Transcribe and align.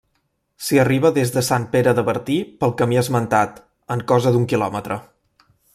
S'hi 0.67 0.79
arriba 0.83 1.11
des 1.17 1.33
de 1.35 1.43
Sant 1.49 1.67
Pere 1.75 1.93
de 1.99 2.05
Bertí 2.07 2.37
pel 2.63 2.75
camí 2.81 3.01
esmentat, 3.03 3.61
en 3.97 4.03
cosa 4.13 4.33
d'un 4.37 4.49
quilòmetre. 4.55 4.99